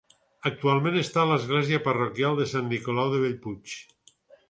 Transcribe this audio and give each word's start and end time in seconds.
Actualment 0.49 0.97
està 1.01 1.19
a 1.25 1.27
l'església 1.33 1.81
parroquial 1.89 2.43
de 2.43 2.51
Sant 2.55 2.69
Nicolau 2.75 3.15
de 3.17 3.25
Bellpuig. 3.27 3.81